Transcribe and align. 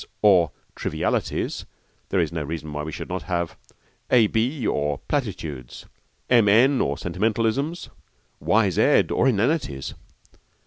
or, 0.23 0.49
Trivialities 0.75 1.65
there 2.09 2.19
is 2.19 2.31
no 2.31 2.41
reason 2.43 2.73
why 2.73 2.81
we 2.81 2.91
should 2.91 3.07
not 3.07 3.21
have 3.29 3.55
A. 4.09 4.25
B.; 4.25 4.65
or, 4.65 4.97
Platitudes, 5.07 5.85
M.N.; 6.27 6.81
or, 6.81 6.97
Sentimentalisms, 6.97 7.89
Y.Z.; 8.39 9.11
or, 9.11 9.27
Inanities. 9.27 9.93